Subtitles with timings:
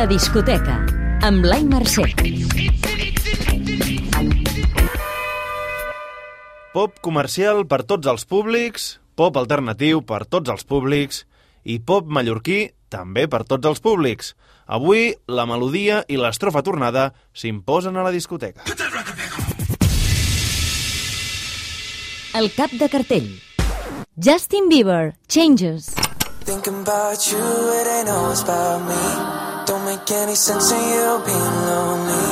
[0.00, 0.78] La discoteca,
[1.28, 2.06] amb Blai Mercè.
[6.72, 11.26] Pop comercial per tots els públics, pop alternatiu per tots els públics
[11.68, 14.32] i pop mallorquí també per tots els públics.
[14.64, 18.64] Avui, la melodia i l'estrofa tornada s'imposen a la discoteca.
[22.40, 23.28] El cap de cartell.
[24.16, 25.92] Justin Bieber, Changes.
[26.48, 27.44] Thinking about you,
[27.76, 29.39] it ain't always about me.
[29.90, 32.26] Make any sense in you being lonely.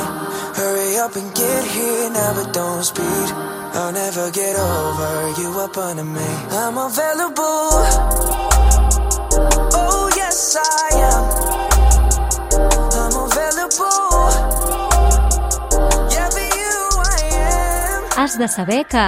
[0.54, 3.28] Hurry up and get here now, but don't speed.
[3.74, 6.28] I'll never get over you up under me.
[6.52, 7.70] I'm available.
[9.74, 11.27] Oh, yes, I am.
[18.18, 18.98] Has de saber que...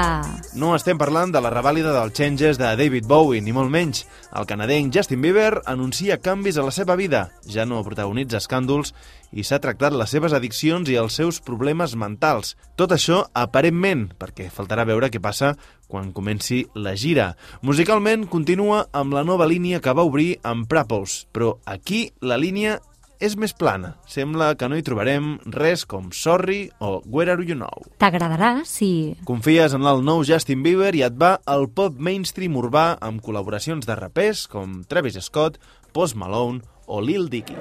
[0.55, 4.05] No estem parlant de la revàlida dels Changes de David Bowie, ni molt menys.
[4.39, 7.25] El canadenc Justin Bieber anuncia canvis a la seva vida.
[7.43, 8.95] Ja no protagonitza escàndols
[9.35, 12.55] i s'ha tractat les seves addiccions i els seus problemes mentals.
[12.79, 15.57] Tot això, aparentment, perquè faltarà veure què passa
[15.91, 17.33] quan comenci la gira.
[17.67, 22.79] Musicalment, continua amb la nova línia que va obrir amb Prapos, però aquí la línia
[23.21, 23.95] és més plana.
[24.11, 27.87] Sembla que no hi trobarem res com Sorry o Where Are You Now.
[28.01, 29.15] T'agradarà si...
[29.29, 33.87] Confies en el nou Justin Bieber i et va al pop mainstream urbà amb col·laboracions
[33.87, 35.61] de rapers com Travis Scott,
[35.93, 37.57] Post Malone o Lil Dicky.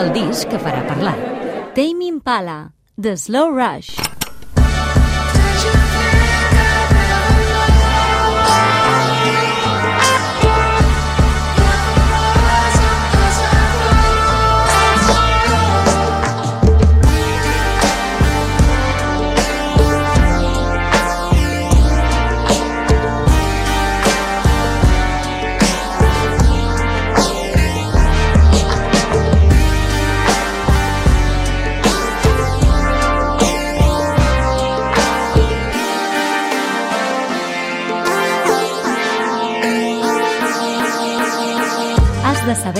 [0.00, 1.16] El disc que farà parlar.
[1.74, 4.19] Tame Impala, The Slow Rush.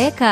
[0.01, 0.29] Que...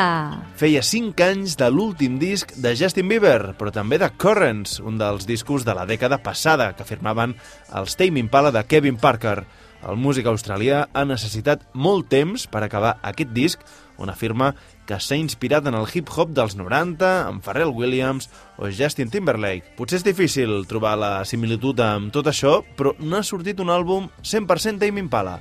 [0.57, 5.27] Feia 5 anys de l'últim disc de Justin Bieber, però també de Currents, un dels
[5.29, 7.35] discos de la dècada passada que firmaven
[7.77, 9.43] els Tame Impala de Kevin Parker.
[9.85, 13.61] El músic australià ha necessitat molt temps per acabar aquest disc,
[14.01, 14.55] on afirma
[14.89, 19.77] que s'ha inspirat en el hip-hop dels 90, amb Pharrell Williams o Justin Timberlake.
[19.77, 24.09] Potser és difícil trobar la similitud amb tot això, però no ha sortit un àlbum
[24.25, 25.37] 100% Tame Impala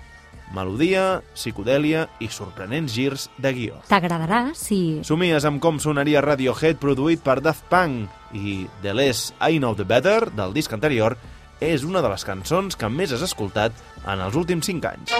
[0.54, 3.80] melodia, psicodèlia i sorprenents girs de guió.
[3.88, 5.00] T'agradarà si...
[5.06, 9.88] Somies amb com sonaria Radiohead produït per Daft Punk i The Less I Know The
[9.88, 11.16] Better del disc anterior
[11.60, 13.74] és una de les cançons que més has escoltat
[14.06, 15.14] en els últims 5 anys.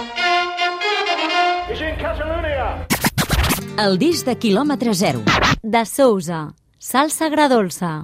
[3.79, 5.21] El disc de quilòmetre zero.
[5.63, 6.47] De Sousa.
[6.79, 7.99] Salsa agradolça.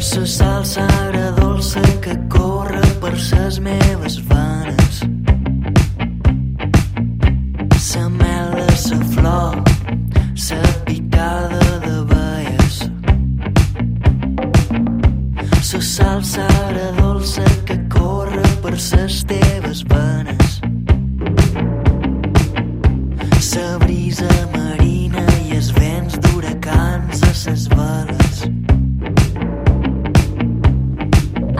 [0.00, 4.45] Sa salsa agradolça que corre per ses meves venes.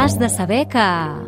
[0.06, 0.83] Has de saber que...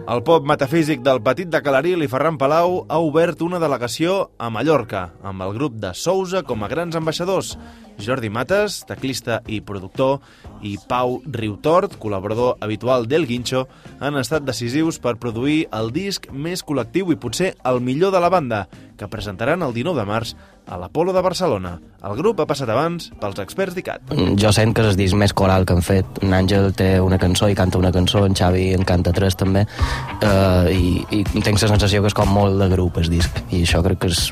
[0.06, 4.52] El pop metafísic del Petit de Calaril i Ferran Palau ha obert una delegació a
[4.54, 7.56] Mallorca, amb el grup de Sousa com a grans ambaixadors.
[7.98, 10.20] Jordi Mates, teclista i productor,
[10.62, 13.64] i Pau Riutort, col·laborador habitual del Guincho,
[13.98, 18.30] han estat decisius per produir el disc més col·lectiu i potser el millor de la
[18.30, 18.68] banda,
[18.98, 20.34] que presentaran el 19 de març
[20.68, 21.76] a l'Apolo de Barcelona.
[22.04, 24.12] El grup ha passat abans pels experts d'ICAT.
[24.42, 26.20] Jo sent que és el disc més coral que han fet.
[26.26, 29.64] En Àngel té una cançó i canta una cançó, en Xavi en canta tres també,
[29.64, 33.62] uh, i, i tinc la sensació que és com molt de grup el disc, i
[33.64, 34.28] això crec que és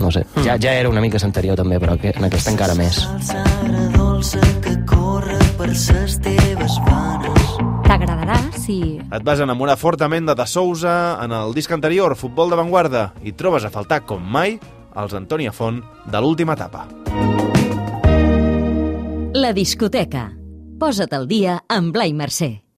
[0.00, 3.02] no sé, ja, ja era una mica l'anterior també, però que en aquest encara més.
[3.02, 4.59] Salsa agradolça
[8.70, 9.00] Si...
[9.02, 13.66] Et vas enamorar fortament de De Sousa en el disc anterior, Futbol d'avantguarda, i trobes
[13.66, 14.60] a faltar, com mai,
[14.94, 16.86] els Antònia Font de l'última etapa.
[19.34, 20.30] La discoteca.
[20.80, 22.69] Posa't al dia amb Blai Mercè.